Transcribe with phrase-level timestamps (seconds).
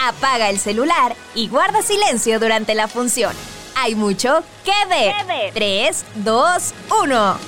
[0.00, 3.34] Apaga el celular y guarda silencio durante la función.
[3.74, 5.12] Hay mucho que ver.
[5.52, 7.38] 3, 2, 1.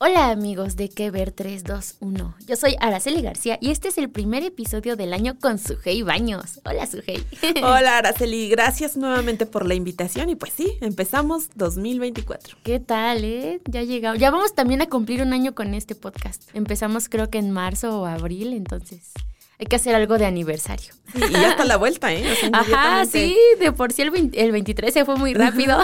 [0.00, 2.36] Hola amigos de Que Ver 321.
[2.46, 6.60] Yo soy Araceli García y este es el primer episodio del año con Sujei Baños.
[6.64, 7.22] Hola Sujei.
[7.62, 12.58] Hola Araceli, gracias nuevamente por la invitación y pues sí, empezamos 2024.
[12.62, 13.60] ¿Qué tal, eh?
[13.66, 14.18] Ya llegamos.
[14.18, 16.44] Ya vamos también a cumplir un año con este podcast.
[16.54, 19.12] Empezamos creo que en marzo o abril, entonces
[19.60, 20.94] hay que hacer algo de aniversario.
[21.14, 22.24] y ya está la vuelta, ¿eh?
[22.52, 25.78] Ajá, sí, de por sí el, el 23 se fue muy rápido.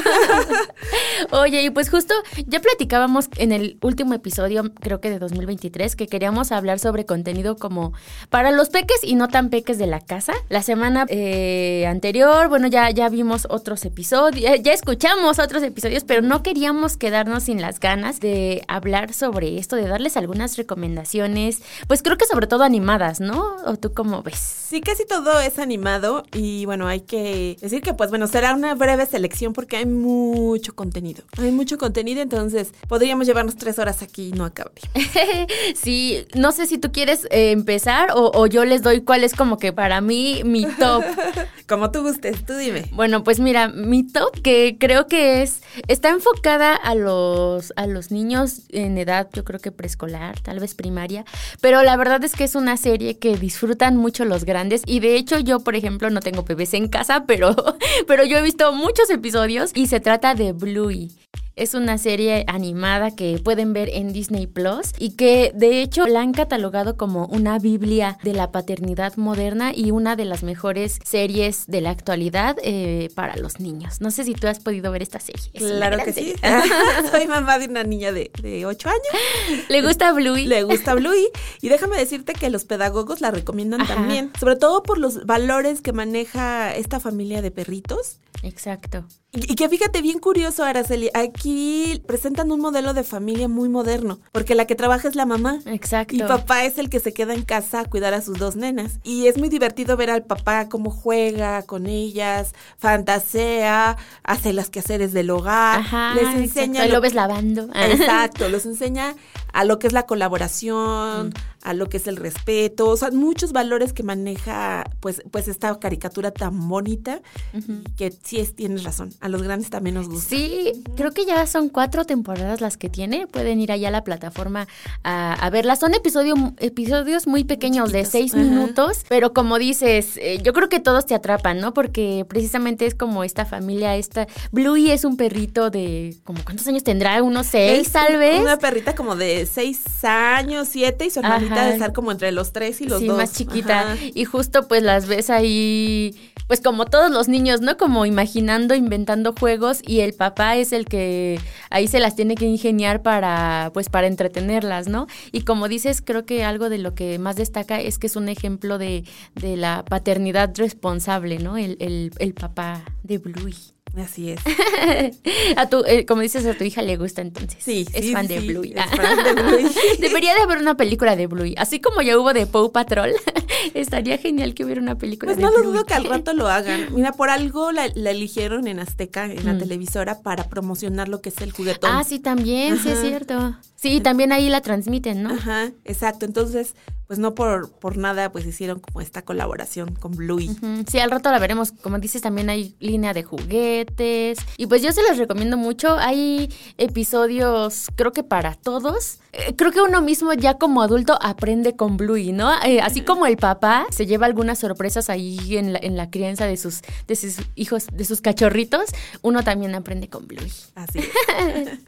[1.30, 2.14] Oye, y pues justo
[2.46, 7.56] ya platicábamos en el último episodio, creo que de 2023, que queríamos hablar sobre contenido
[7.56, 7.94] como
[8.30, 10.34] para los peques y no tan peques de la casa.
[10.48, 16.22] La semana eh, anterior, bueno, ya, ya vimos otros episodios, ya escuchamos otros episodios, pero
[16.22, 22.02] no queríamos quedarnos sin las ganas de hablar sobre esto, de darles algunas recomendaciones, pues
[22.02, 23.63] creo que sobre todo animadas, ¿no?
[23.66, 24.38] ¿O tú cómo ves?
[24.38, 28.74] Sí, casi todo es animado y bueno, hay que decir que pues bueno, será una
[28.74, 31.22] breve selección porque hay mucho contenido.
[31.38, 34.72] Hay mucho contenido, entonces podríamos llevarnos tres horas aquí y no acabar.
[35.74, 39.34] sí, no sé si tú quieres eh, empezar o, o, yo les doy cuál es
[39.34, 41.02] como que para mí mi top.
[41.68, 42.88] como tú gustes, tú dime.
[42.92, 48.10] Bueno, pues mira, mi top que creo que es, está enfocada a los, a los
[48.10, 51.24] niños en edad, yo creo que preescolar, tal vez primaria,
[51.60, 55.14] pero la verdad es que es una serie que disfrutan mucho los grandes y de
[55.14, 57.54] hecho yo, por ejemplo, no tengo bebés en casa, pero,
[58.08, 61.12] pero yo he visto muchos episodios y se trata de Bluey.
[61.56, 66.20] Es una serie animada que pueden ver en Disney Plus y que de hecho la
[66.20, 71.68] han catalogado como una Biblia de la paternidad moderna y una de las mejores series
[71.68, 74.00] de la actualidad eh, para los niños.
[74.00, 75.48] No sé si tú has podido ver esta serie.
[75.52, 76.34] claro que sí.
[77.12, 79.64] Soy mamá de una niña de, de 8 años.
[79.68, 80.46] ¿Le gusta Bluey?
[80.46, 81.28] Le gusta Bluey.
[81.60, 85.92] Y déjame decirte que los pedagogos la recomiendan también, sobre todo por los valores que
[85.92, 88.18] maneja esta familia de perritos.
[88.42, 89.06] Exacto.
[89.34, 94.54] Y que fíjate, bien curioso, Araceli, aquí presentan un modelo de familia muy moderno, porque
[94.54, 95.58] la que trabaja es la mamá.
[95.66, 96.14] Exacto.
[96.14, 99.00] Y papá es el que se queda en casa a cuidar a sus dos nenas.
[99.02, 105.12] Y es muy divertido ver al papá cómo juega con ellas, fantasea, hace las quehaceres
[105.12, 105.80] del hogar.
[105.80, 106.86] Ajá, les enseña.
[106.86, 107.68] Lo, lo, ves lavando.
[107.74, 109.16] Exacto, los enseña
[109.54, 111.32] a lo que es la colaboración, mm.
[111.62, 115.78] a lo que es el respeto, o sea, muchos valores que maneja pues, pues esta
[115.78, 117.20] caricatura tan bonita,
[117.52, 117.94] uh -huh.
[117.96, 120.28] que sí es, tienes razón, a los grandes también nos gusta.
[120.28, 124.04] Sí, creo que ya son cuatro temporadas las que tiene, pueden ir allá a la
[124.04, 124.68] plataforma
[125.02, 130.40] a, a verlas, son episodio, episodios muy pequeños de seis minutos, pero como dices, eh,
[130.42, 131.72] yo creo que todos te atrapan, ¿no?
[131.72, 136.84] Porque precisamente es como esta familia, esta, Bluey es un perrito de, como ¿cuántos años
[136.84, 137.22] tendrá?
[137.22, 138.42] Unos seis es tal vez.
[138.42, 141.64] Una perrita como de seis años, siete, y su hermanita Ajá.
[141.64, 143.16] de estar como entre los tres y los sí, dos.
[143.16, 143.92] más chiquita.
[143.92, 143.96] Ajá.
[144.12, 146.14] Y justo pues las ves ahí,
[146.46, 147.78] pues como todos los niños, ¿no?
[147.78, 151.38] Como imaginando, inventando juegos y el papá es el que
[151.70, 155.06] ahí se las tiene que ingeniar para, pues para entretenerlas, ¿no?
[155.32, 158.28] Y como dices, creo que algo de lo que más destaca es que es un
[158.28, 159.04] ejemplo de,
[159.34, 161.56] de la paternidad responsable, ¿no?
[161.56, 163.73] El, el, el papá de Bluey.
[163.96, 164.40] Así es.
[165.56, 167.62] a tu, eh, como dices, a tu hija le gusta entonces.
[167.62, 168.72] Sí, es sí, fan sí, de Bluey.
[168.72, 169.66] Es fan de Bluey.
[170.00, 171.54] Debería de haber una película de Bluey.
[171.56, 173.12] Así como ya hubo de Paw Patrol,
[173.74, 175.64] estaría genial que hubiera una película pues de no Bluey.
[175.64, 176.88] lo dudo que al rato lo hagan.
[176.94, 179.58] Mira, por algo la, la eligieron en Azteca, en la mm.
[179.58, 181.90] televisora, para promocionar lo que es el juguetón.
[181.92, 182.82] Ah, sí, también, Ajá.
[182.82, 183.56] sí es cierto.
[183.76, 185.30] Sí, también ahí la transmiten, ¿no?
[185.30, 186.24] Ajá, exacto.
[186.24, 186.74] Entonces,
[187.06, 190.48] pues no por, por nada, pues hicieron como esta colaboración con Bluey.
[190.48, 190.90] Uh -huh.
[190.90, 191.72] Sí, al rato la veremos.
[191.72, 194.38] Como dices, también hay línea de juguetes.
[194.56, 195.96] Y pues yo se los recomiendo mucho.
[195.98, 196.48] Hay
[196.78, 199.18] episodios, creo que para todos.
[199.32, 202.50] Eh, creo que uno mismo ya como adulto aprende con Bluey, ¿no?
[202.62, 206.46] Eh, así como el papá se lleva algunas sorpresas ahí en la, en la crianza
[206.46, 208.90] de sus, de sus hijos, de sus cachorritos,
[209.22, 210.50] uno también aprende con Bluey.
[210.74, 211.08] Así es.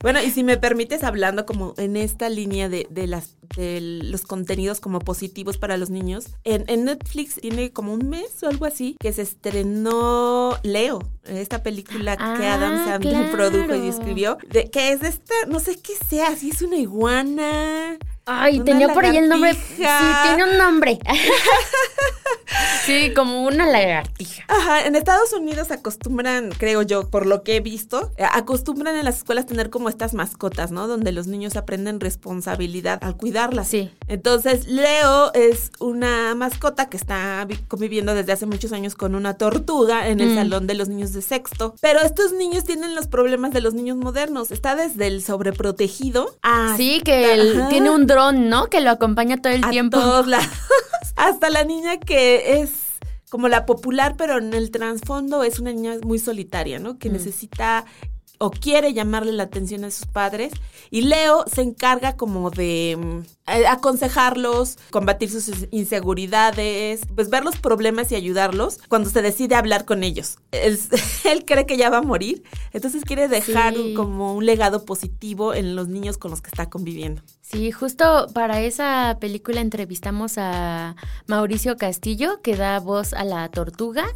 [0.00, 4.22] bueno, y si me permites hablando como en esta línea de, de las de los
[4.22, 6.26] contenidos como positivos para los niños.
[6.44, 11.62] En, en, Netflix tiene como un mes o algo así que se estrenó Leo, esta
[11.62, 13.32] película que Ah, Adam Sandler claro.
[13.32, 17.96] produjo y escribió, de, que es esta, no sé qué sea, si es una iguana.
[18.26, 19.54] Ay, Una tenía por ahí el nombre.
[19.54, 19.84] Sí,
[20.24, 20.98] tiene un nombre.
[22.84, 24.44] sí, como una lagartija.
[24.48, 29.04] Ajá, en Estados Unidos acostumbran, creo yo, por lo que he visto, eh, acostumbran en
[29.04, 30.86] las escuelas tener como estas mascotas, ¿no?
[30.88, 33.68] Donde los niños aprenden responsabilidad al cuidarlas.
[33.68, 33.90] Sí.
[34.08, 39.34] Entonces, Leo es una mascota que está vi- conviviendo desde hace muchos años con una
[39.34, 40.34] tortuga en el Mm.
[40.36, 41.74] salón de los niños de sexto.
[41.80, 44.50] Pero estos niños tienen los problemas de los niños modernos.
[44.50, 48.66] Está desde el sobreprotegido a Sí, que él tiene un dron, ¿no?
[48.66, 49.98] Que lo acompaña todo el a tiempo.
[49.98, 50.46] todos lados.
[51.16, 52.70] Hasta la niña que es
[53.30, 56.98] como la popular, pero en el trasfondo es una niña muy solitaria, ¿no?
[56.98, 57.12] Que Mm.
[57.14, 57.84] necesita
[58.38, 60.52] o quiere llamarle la atención a sus padres.
[60.90, 62.92] Y Leo se encarga como de
[63.46, 69.84] eh, aconsejarlos, combatir sus inseguridades, pues ver los problemas y ayudarlos cuando se decide hablar
[69.84, 70.38] con ellos.
[70.52, 70.78] Él,
[71.24, 72.42] él cree que ya va a morir,
[72.72, 73.94] entonces quiere dejar Sí.
[73.94, 77.22] como un legado positivo en los niños con los que está conviviendo.
[77.42, 80.94] Sí, justo para esa película entrevistamos a
[81.26, 84.06] Mauricio Castillo, que da voz a la tortuga,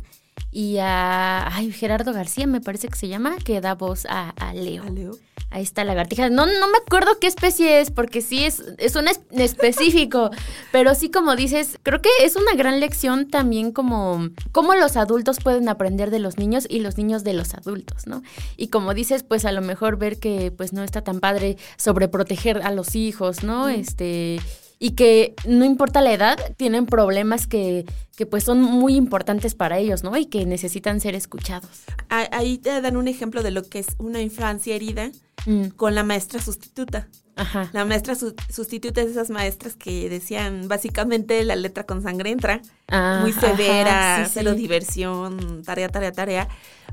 [0.53, 4.53] y a ay, Gerardo García, me parece que se llama, que da voz a, a
[4.55, 4.83] Leo.
[4.85, 5.17] ¿A Leo?
[5.53, 6.31] Ahí está la lagartija.
[6.31, 10.31] No, no me acuerdo qué especie es, porque sí es, es un es- específico.
[10.73, 15.39] pero sí, como dices, creo que es una gran lección también como cómo los adultos
[15.43, 18.23] pueden aprender de los niños y los niños de los adultos, ¿no?
[18.57, 22.63] Y como dices, pues a lo mejor ver que pues no está tan padre sobreproteger
[22.63, 23.69] a los hijos, ¿no?
[23.69, 24.41] Este.
[24.81, 27.85] Y que no importa la edad, tienen problemas que,
[28.17, 30.17] que pues son muy importantes para ellos, ¿no?
[30.17, 31.83] Y que necesitan ser escuchados.
[32.09, 35.13] Ah, Ahí te dan un ejemplo de lo que es una infancia herida
[35.47, 37.09] Mm, con la maestra sustituta.
[37.41, 37.71] Ajá.
[37.73, 42.61] La maestra su- sustituta es esas maestras que decían básicamente la letra con sangre entra,
[42.89, 44.59] Ah, muy severa, ajá, sí, cero sí.
[44.59, 46.49] diversión, tarea, tarea, tarea.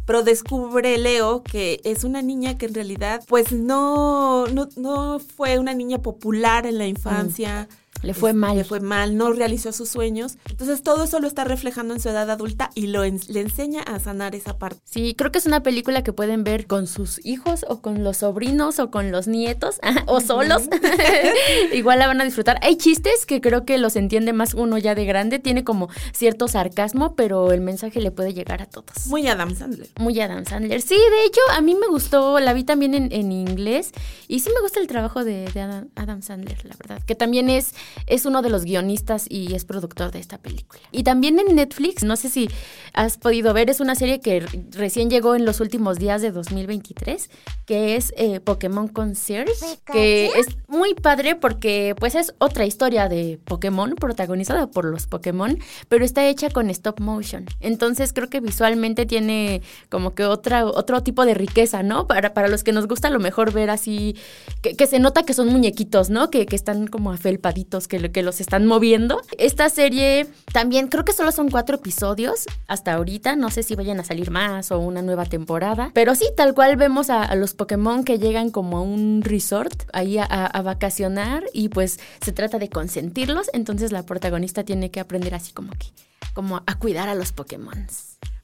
[0.06, 5.60] Pero descubre Leo que es una niña que en realidad pues no, no, no fue
[5.60, 7.68] una niña popular en la infancia.
[8.04, 8.58] Le fue Es- mal.
[8.58, 10.38] Le fue mal, no realizó sus sueños.
[10.50, 13.82] Entonces todo eso lo está reflejando en su edad adulta y lo en- le enseña
[13.82, 14.80] a sanar esa parte.
[14.86, 18.18] Sí, creo que es una película que pueden ver con sus hijos o con los
[18.18, 20.64] sobrinos o con los nietos o solos.
[21.74, 22.58] Igual la van a disfrutar.
[22.62, 25.40] Hay chistes que creo que los entiende más uno ya de grande.
[25.40, 29.08] Tiene como cierto sarcasmo, pero el mensaje le puede llegar a todos.
[29.08, 29.90] Muy Adam Sandler.
[30.00, 30.82] Muy Adam Sandler.
[30.82, 33.92] Sí, de hecho, a mí me gustó, la vi también en, en inglés
[34.28, 37.50] y sí me gusta el trabajo de, de Adam, Adam Sandler, la verdad, que también
[37.50, 37.74] es,
[38.06, 40.82] es uno de los guionistas y es productor de esta película.
[40.92, 42.50] Y también en Netflix, no sé si
[42.94, 47.30] has podido ver, es una serie que recién llegó en los últimos días de 2023,
[47.66, 49.54] que es eh, Pokémon Concierge,
[49.92, 55.58] que es muy padre porque pues es otra historia de Pokémon protagonizada por los Pokémon,
[55.90, 57.46] pero está hecha con stop motion.
[57.60, 62.08] Entonces creo que visualmente tiene como que otra, otro tipo de riqueza, ¿no?
[62.08, 64.16] Para, para los que nos gusta a lo mejor ver así,
[64.62, 66.30] que, que se nota que son muñequitos, ¿no?
[66.30, 69.22] Que, que están como afelpaditos, que, que los están moviendo.
[69.38, 74.00] Esta serie también creo que solo son cuatro episodios hasta ahorita, no sé si vayan
[74.00, 78.04] a salir más o una nueva temporada, pero sí, tal cual vemos a, los Pokémon
[78.04, 82.58] que llegan como a un resort ahí a, a- a vacacionar y pues se trata
[82.58, 85.88] de consentirlos, entonces la protagonista tiene que aprender así como que,
[86.34, 87.86] como a cuidar a los Pokémon.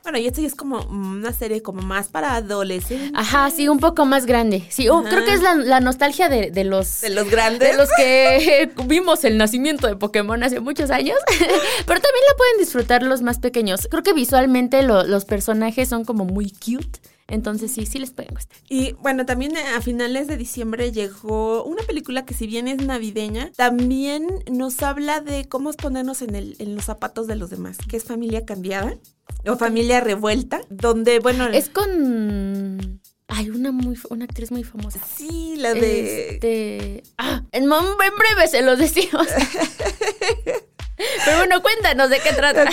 [0.03, 3.11] Bueno, y esto ya es como una serie como más para adolescentes.
[3.15, 4.65] Ajá, sí, un poco más grande.
[4.69, 6.99] Sí, oh, creo que es la, la nostalgia de, de los...
[7.01, 7.71] De los grandes.
[7.71, 11.17] De los que vimos el nacimiento de Pokémon hace muchos años.
[11.29, 13.87] Pero también la pueden disfrutar los más pequeños.
[13.89, 16.99] Creo que visualmente lo- los personajes son como muy cute.
[17.27, 18.57] Entonces sí, sí les pueden gustar.
[18.69, 23.51] Y bueno, también a finales de diciembre llegó una película que si bien es navideña,
[23.55, 27.97] también nos habla de cómo ponernos en, el, en los zapatos de los demás, que
[27.97, 28.97] es familia cambiada
[29.45, 33.01] o familia revuelta, donde, bueno, Es con...
[33.27, 34.99] Hay una muy una actriz muy famosa.
[35.15, 36.33] sí, la de...
[36.33, 37.03] Este...
[37.17, 39.27] Ah, en, en breve se los decimos.
[41.25, 42.65] Pero bueno, cuéntanos de qué trata.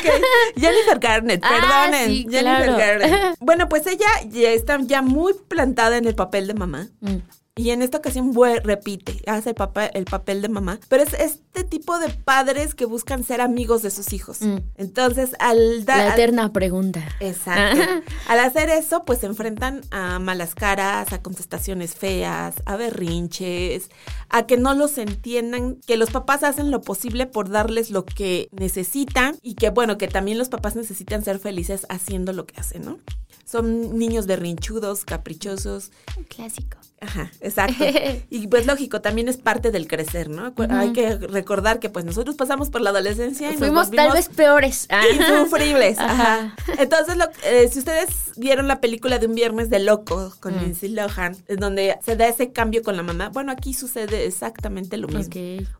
[0.56, 2.08] Jennifer Garnett, Ah, perdonen.
[2.08, 2.76] sí, Jennifer claro.
[2.78, 3.36] Garnett.
[3.40, 6.88] Bueno, pues ella ya está ya muy plantada en el papel de mamá.
[7.00, 7.16] Mm.
[7.60, 8.32] Y en esta ocasión
[8.64, 12.86] repite, hace el, papá, el papel de mamá, pero es este tipo de padres que
[12.86, 14.40] buscan ser amigos de sus hijos.
[14.40, 14.60] Mm.
[14.76, 15.98] Entonces, al dar...
[15.98, 17.06] La eterna pregunta.
[17.20, 17.82] Exacto.
[18.28, 23.90] al hacer eso, pues se enfrentan a malas caras, a contestaciones feas, a berrinches,
[24.30, 28.48] a que no los entiendan, que los papás hacen lo posible por darles lo que
[28.52, 32.86] necesitan y que, bueno, que también los papás necesitan ser felices haciendo lo que hacen,
[32.86, 32.98] ¿no?
[33.44, 35.90] Son niños berrinchudos, caprichosos.
[36.16, 36.78] Un clásico.
[37.00, 37.84] Ajá, exacto.
[38.30, 40.52] y pues lógico, también es parte del crecer, ¿no?
[40.68, 44.86] Hay que recordar que pues nosotros pasamos por la adolescencia y fuimos tal vez peores.
[45.14, 45.98] Insufribles.
[45.98, 46.54] Ajá.
[46.78, 50.60] Entonces, eh, si ustedes vieron la película de Un Viernes de Loco con mm.
[50.60, 54.98] Lindsay Lohan, en donde se da ese cambio con la mamá, bueno, aquí sucede exactamente
[54.98, 55.32] lo mismo.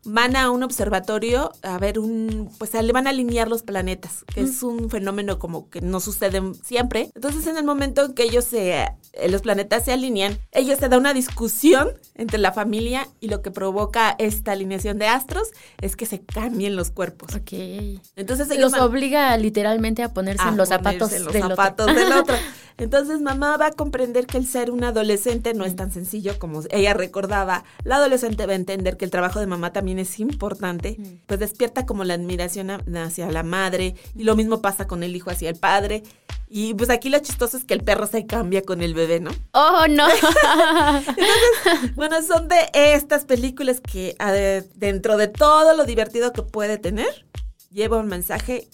[0.05, 4.41] Van a un observatorio a ver un, pues le van a alinear los planetas, que
[4.41, 7.11] es un fenómeno como que no sucede siempre.
[7.15, 10.89] Entonces, en el momento en que ellos se, eh, los planetas se alinean, ellos se
[10.89, 15.51] da una discusión entre la familia y lo que provoca esta alineación de astros
[15.81, 17.35] es que se cambien los cuerpos.
[17.35, 17.53] Ok.
[18.17, 22.37] Entonces los obliga literalmente a ponerse en los zapatos, los zapatos del otro.
[22.81, 26.63] Entonces mamá va a comprender que el ser un adolescente no es tan sencillo como
[26.71, 27.63] ella recordaba.
[27.85, 30.97] La adolescente va a entender que el trabajo de mamá también es importante,
[31.27, 35.31] pues despierta como la admiración hacia la madre y lo mismo pasa con el hijo
[35.31, 36.05] hacia el padre.
[36.49, 39.31] Y pues aquí lo chistoso es que el perro se cambia con el bebé, ¿no?
[39.53, 40.09] Oh, no.
[40.11, 44.17] Entonces, bueno, son de estas películas que
[44.77, 47.27] dentro de todo lo divertido que puede tener,
[47.71, 48.69] lleva un mensaje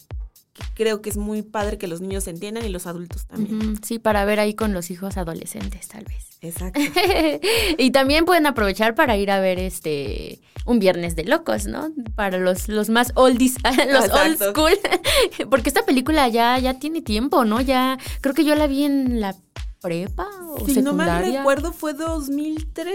[0.74, 3.82] creo que es muy padre que los niños entiendan y los adultos también.
[3.82, 6.36] Sí, para ver ahí con los hijos adolescentes, tal vez.
[6.40, 6.80] Exacto.
[7.78, 11.90] y también pueden aprovechar para ir a ver este un viernes de locos, ¿no?
[12.14, 13.54] Para los, los más oldies,
[13.88, 14.78] los old school.
[15.50, 17.60] Porque esta película ya, ya tiene tiempo, ¿no?
[17.60, 19.36] Ya, creo que yo la vi en la
[19.80, 22.94] prepa o si no me recuerdo fue 2003,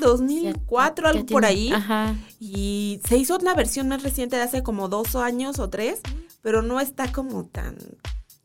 [0.00, 1.70] 2004, algo por ahí.
[1.72, 2.16] Ajá.
[2.40, 6.00] Y se hizo una versión más reciente de hace como dos años o tres
[6.44, 7.74] pero no está como tan...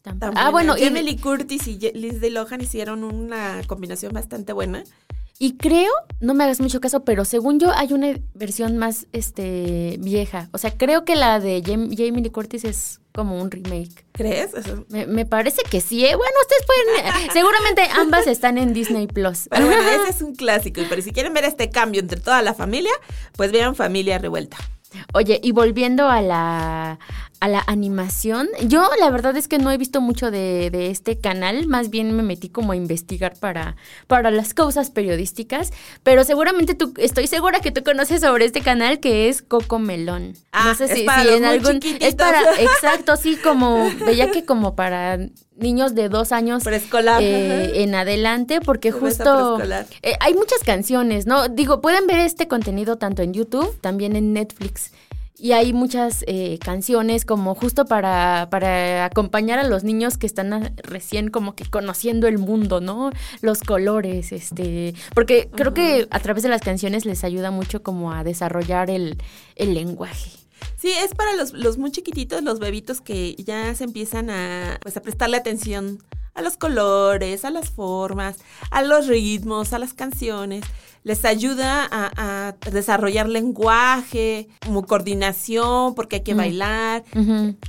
[0.02, 4.86] tan, ah, bueno, Emily Curtis y Liz Lohan hicieron una combinación bastante buena.
[5.38, 5.92] Y creo,
[6.22, 10.48] no me hagas mucho caso, pero según yo hay una versión más este vieja.
[10.54, 14.06] O sea, creo que la de Jamie Lee Curtis es como un remake.
[14.14, 14.52] ¿Crees?
[14.90, 16.06] Me, parece que sí.
[16.06, 16.16] ¿eh?
[16.16, 17.32] Bueno, ustedes pueden.
[17.34, 19.48] Seguramente ambas están en Disney Plus.
[19.50, 20.82] Pero bueno, ese es un clásico.
[20.90, 22.92] Pero si quieren ver este cambio entre toda la familia,
[23.36, 24.58] pues vean Familia Revuelta.
[25.14, 27.00] Oye, y volviendo a la,
[27.40, 31.20] a la animación, yo la verdad es que no he visto mucho de, de, este
[31.20, 33.78] canal, más bien me metí como a investigar para,
[34.08, 35.72] para las cosas periodísticas,
[36.04, 40.34] pero seguramente tú, estoy segura que tú conoces sobre este canal que es Coco Melón.
[40.52, 41.80] Ah, no sé si, en algún...
[42.02, 45.18] Es para, exacto, sí, como, veía que como para
[45.60, 49.60] niños de dos años preescolar eh, en adelante, porque justo
[50.02, 51.48] eh, hay muchas canciones, ¿no?
[51.50, 54.92] Digo, pueden ver este contenido tanto en YouTube, también en Netflix.
[55.40, 60.76] Y hay muchas eh, canciones como justo para, para acompañar a los niños que están
[60.84, 63.12] recién como que conociendo el mundo, ¿no?
[63.42, 68.12] Los colores, este, porque creo que a través de las canciones les ayuda mucho como
[68.12, 69.18] a desarrollar el,
[69.56, 70.32] el lenguaje.
[70.76, 74.98] Sí, es para los, los muy chiquititos, los bebitos que ya se empiezan a, pues,
[74.98, 76.04] a prestarle atención
[76.34, 78.38] a los colores, a las formas,
[78.72, 80.64] a los ritmos, a las canciones.
[81.04, 87.04] Les ayuda a, desarrollar lenguaje, como coordinación, porque hay que bailar.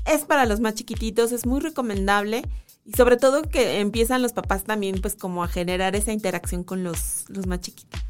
[0.06, 2.42] Es para los más chiquititos, es muy recomendable.
[2.84, 6.82] Y sobre todo que empiezan los papás también, pues, como a generar esa interacción con
[6.82, 8.09] los, los más chiquititos.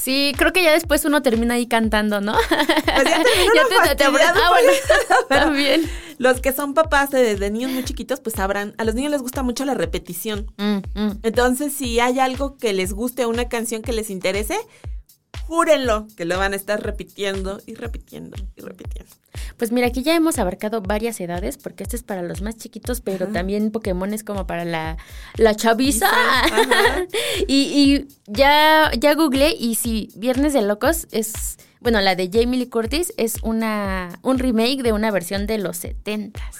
[0.00, 2.32] Sí, creo que ya después uno termina ahí cantando, ¿no?
[2.32, 3.22] Pues ya,
[3.84, 4.72] ya te, ah, bueno,
[5.28, 5.90] también.
[6.16, 9.42] Los que son papás de, niños muy chiquitos, pues sabrán, a los niños les gusta
[9.42, 10.50] mucho la repetición.
[10.56, 11.18] Mm, mm.
[11.22, 14.56] Entonces, si hay algo que les guste, una canción que les interese,
[15.50, 19.10] júrenlo que lo van a estar repitiendo y repitiendo y repitiendo.
[19.56, 23.00] Pues mira, aquí ya hemos abarcado varias edades, porque este es para los más chiquitos,
[23.00, 24.96] pero también Pokémon es como para la,
[25.36, 26.08] la chaviza.
[27.48, 32.60] y, y ya, ya googleé y sí, Viernes de Locos es, bueno, la de Jamie
[32.60, 36.56] Lee Curtis es una, un remake de una versión de los setentas.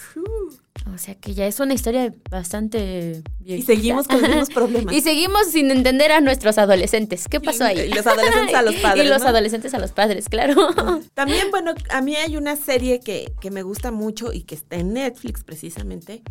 [0.93, 4.95] O sea que ya es una historia bastante Y seguimos con los mismos problemas.
[4.95, 7.27] y seguimos sin entender a nuestros adolescentes.
[7.27, 7.81] ¿Qué pasó ahí?
[7.81, 9.05] Y los adolescentes a los padres.
[9.05, 10.55] y los adolescentes a los padres, claro.
[11.13, 14.77] También, bueno, a mí hay una serie que, que me gusta mucho y que está
[14.77, 16.23] en Netflix precisamente,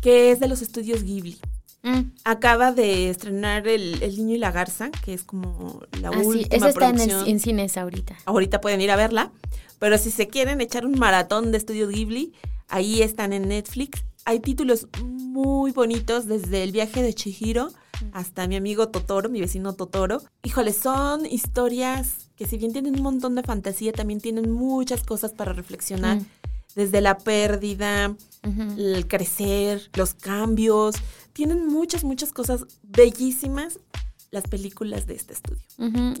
[0.00, 1.38] que es de los estudios Ghibli.
[1.82, 2.12] Mm.
[2.24, 6.48] Acaba de estrenar el, Niño y la Garza, que es como la ah, última sí.
[6.50, 8.16] Esa está en, en, cines ahorita.
[8.26, 9.30] Ahorita pueden ir a verla.
[9.78, 12.32] Pero si se quieren echar un maratón de estudios Ghibli,
[12.68, 14.04] Ahí están en Netflix.
[14.24, 17.70] Hay títulos muy bonitos desde El viaje de Chihiro
[18.12, 20.22] hasta mi amigo Totoro, mi vecino Totoro.
[20.42, 25.32] Híjole, son historias que si bien tienen un montón de fantasía, también tienen muchas cosas
[25.32, 26.18] para reflexionar.
[26.76, 28.14] Desde la pérdida,
[28.76, 30.96] el crecer, los cambios.
[31.32, 33.80] Tienen muchas, muchas cosas bellísimas
[34.30, 35.62] las películas de este estudio.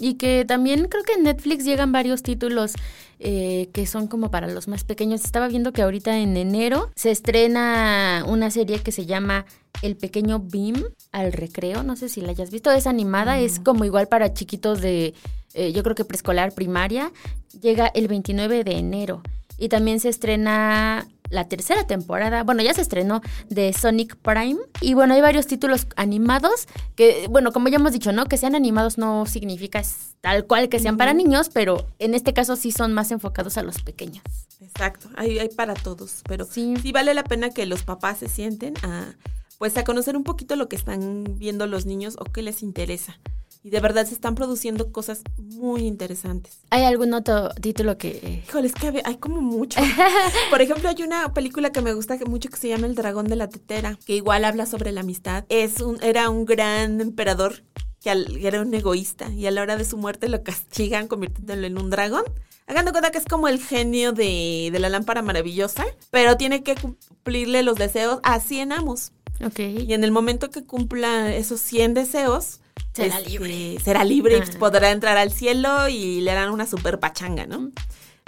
[0.00, 2.72] Y que también creo que en Netflix llegan varios títulos
[3.18, 5.24] eh, que son como para los más pequeños.
[5.24, 9.44] Estaba viendo que ahorita en enero se estrena una serie que se llama
[9.82, 11.82] El pequeño Beam al recreo.
[11.82, 12.70] No sé si la hayas visto.
[12.70, 15.14] Es animada, es como igual para chiquitos de,
[15.54, 17.12] eh, yo creo que preescolar, primaria.
[17.60, 19.22] Llega el 29 de enero.
[19.58, 24.58] Y también se estrena la tercera temporada, bueno, ya se estrenó de Sonic Prime.
[24.80, 28.26] Y bueno, hay varios títulos animados que, bueno, como ya hemos dicho, ¿no?
[28.26, 29.82] Que sean animados no significa
[30.20, 33.62] tal cual que sean para niños, pero en este caso sí son más enfocados a
[33.62, 34.24] los pequeños.
[34.60, 36.74] Exacto, hay, hay para todos, pero sí.
[36.82, 39.14] sí vale la pena que los papás se sienten a,
[39.58, 43.18] pues, a conocer un poquito lo que están viendo los niños o qué les interesa
[43.62, 46.60] y de verdad se están produciendo cosas muy interesantes.
[46.70, 48.42] ¿Hay algún otro título que...?
[48.48, 49.80] Híjole, es que hay como mucho.
[50.50, 53.36] Por ejemplo, hay una película que me gusta mucho que se llama El dragón de
[53.36, 55.44] la tetera, que igual habla sobre la amistad.
[55.48, 57.62] Es un, era un gran emperador
[58.00, 58.10] que
[58.40, 61.90] era un egoísta y a la hora de su muerte lo castigan convirtiéndolo en un
[61.90, 62.24] dragón.
[62.66, 66.74] Hagan cuenta que es como el genio de, de la lámpara maravillosa, pero tiene que
[66.74, 69.12] cumplirle los deseos a 100 amos.
[69.44, 69.58] Ok.
[69.58, 72.60] Y en el momento que cumpla esos 100 deseos,
[72.92, 73.78] Será libre.
[73.82, 77.70] Será libre y podrá entrar al cielo y le harán una super pachanga, ¿no?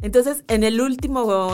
[0.02, 1.52] Entonces, en el último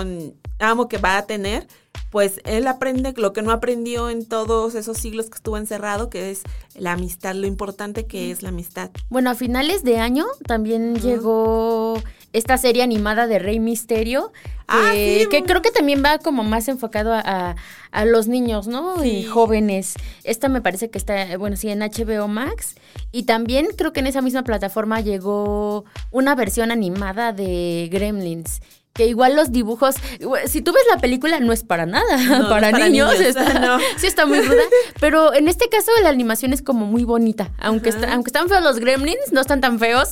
[0.58, 1.66] amo que va a tener,
[2.10, 6.30] pues él aprende lo que no aprendió en todos esos siglos que estuvo encerrado, que
[6.30, 6.42] es
[6.74, 8.90] la amistad, lo importante que es la amistad.
[9.08, 12.00] Bueno, a finales de año también llegó
[12.36, 14.32] esta serie animada de Rey Misterio,
[14.68, 17.54] Ah, que creo que también va como más enfocado a,
[18.04, 19.02] los niños, ¿no?
[19.04, 19.94] Y jóvenes.
[20.24, 22.74] Esta me parece que está, bueno, sí, en HBO Max.
[23.10, 28.60] Y también creo que en esa misma plataforma llegó una versión animada de Gremlins
[28.96, 29.96] que igual los dibujos,
[30.46, 33.12] si tú ves la película no es para nada, para, niños,
[33.96, 34.62] sí está muy ruda,
[35.00, 38.78] pero en este caso la animación es como muy bonita, aunque, aunque están feos los
[38.78, 40.10] gremlins, no están tan feos,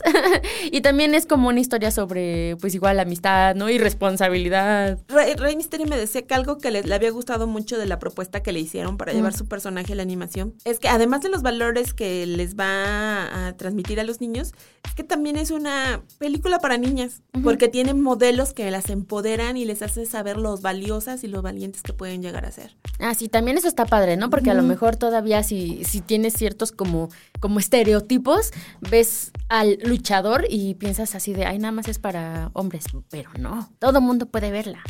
[0.70, 3.70] y también es como una historia sobre pues igual amistad, ¿no?
[3.70, 4.98] Y responsabilidad.
[5.08, 8.42] Rey, Mysterio me decía que algo que le, le, había gustado mucho de la propuesta
[8.42, 11.42] que le hicieron para llevar su personaje a la animación, es que además de los
[11.42, 14.52] valores que les va a transmitir a los niños,
[14.84, 19.64] es que también es una película para niñas, porque tiene modelos que las empoderan y
[19.64, 22.76] les hace saber los valiosas y los valientes que pueden llegar a ser.
[22.98, 24.30] Ah, sí, también eso está padre, ¿no?
[24.30, 28.50] Porque a lo mejor todavía si, si tienes ciertos como, como estereotipos,
[28.90, 33.70] ves al luchador y piensas así de, ay, nada más es para hombres, pero no,
[33.78, 34.82] todo mundo puede verla.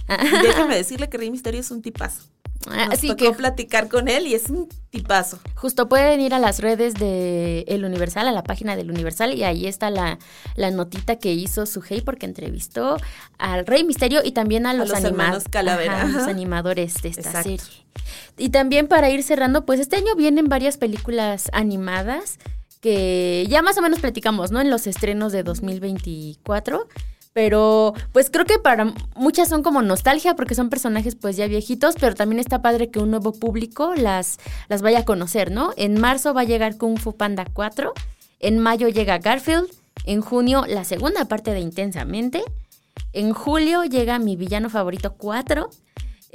[0.43, 2.23] Déjame decirle que Rey Misterio es un tipazo.
[2.71, 5.39] Así ah, que platicar con él y es un tipazo.
[5.55, 9.45] Justo pueden ir a las redes de El Universal, a la página del Universal, y
[9.45, 10.19] ahí está la,
[10.57, 12.97] la notita que hizo Sujei porque entrevistó
[13.39, 16.07] al Rey Misterio y también a los, a los, Calavera.
[16.07, 17.61] los animadores de esta serie.
[18.39, 22.39] Y también para ir cerrando, pues este año vienen varias películas animadas
[22.81, 24.61] que ya más o menos platicamos, ¿no?
[24.61, 26.87] En los estrenos de 2024
[27.35, 31.97] pero pues creo que para muchas son como nostalgia porque son personajes pues ya viejitos,
[32.01, 35.73] pero también está padre que un nuevo público las, las vaya a conocer, ¿no?
[35.77, 37.93] En marzo va a llegar Kung Fu Panda 4,
[38.39, 39.69] en mayo llega Garfield,
[40.07, 42.43] en junio la segunda parte de Intensamente,
[43.13, 45.69] en julio llega mi villano favorito 4,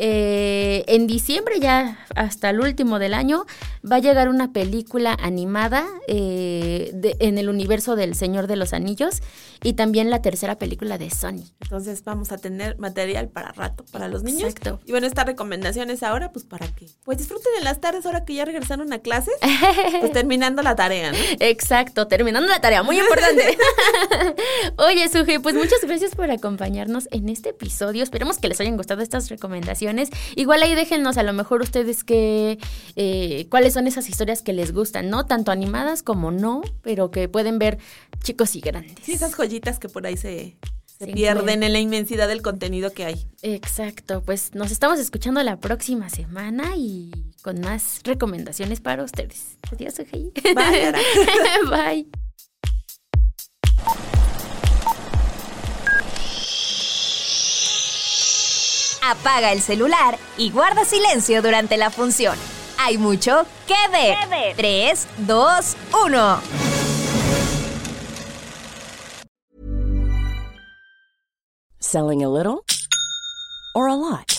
[0.01, 3.45] eh, en diciembre, ya hasta el último del año,
[3.89, 9.21] va a llegar una película animada eh, en el universo del Señor de los Anillos
[9.62, 11.43] y también la tercera película de Sony.
[11.59, 14.43] Entonces vamos a tener material para rato para los niños.
[14.43, 14.79] Exacto.
[14.85, 18.35] Y bueno, estas recomendaciones ahora, pues para que pues disfruten en las tardes ahora que
[18.35, 19.33] ya regresaron a clases,
[19.99, 21.17] pues terminando la tarea, ¿no?
[21.41, 23.57] Exacto, terminando la tarea, muy importante.
[24.77, 28.01] Oye, Suje, pues muchas gracias por acompañarnos en este episodio.
[28.01, 29.88] Esperemos que les hayan gustado estas recomendaciones
[30.36, 32.60] Igual ahí déjenos a lo mejor ustedes que
[32.95, 35.25] eh, cuáles son esas historias que les gustan, ¿no?
[35.25, 37.80] Tanto animadas como no, pero que pueden ver
[38.21, 38.95] chicos y grandes.
[39.02, 43.06] Sí, esas joyitas que por ahí se, se pierden en la inmensidad del contenido que
[43.06, 43.28] hay.
[43.41, 49.58] Exacto, pues nos estamos escuchando la próxima semana y con más recomendaciones para ustedes.
[49.71, 49.95] Adiós,
[50.54, 50.93] Bye.
[51.69, 52.29] Bye.
[59.12, 62.38] Apaga el celular y guarda silencio durante la función.
[62.78, 64.56] Hay mucho que ver.
[64.56, 66.41] 3, 2, 1.
[71.80, 72.63] Selling a little
[73.74, 74.38] or a lot?